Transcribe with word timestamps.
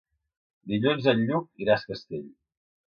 Dilluns 0.73 1.11
en 1.13 1.23
Lluc 1.29 1.65
irà 1.67 1.77
a 1.77 1.79
Es 1.81 1.89
Castell. 1.93 2.27